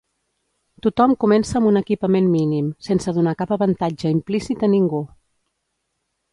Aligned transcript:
Tothom 0.85 1.13
comença 1.23 1.53
amb 1.59 1.69
un 1.73 1.77
equipament 1.81 2.31
mínim, 2.37 2.73
sense 2.89 3.15
donar 3.19 3.37
cap 3.45 3.55
avantatge 3.59 4.15
implícit 4.17 4.69
a 4.71 4.75
ningú. 4.77 5.07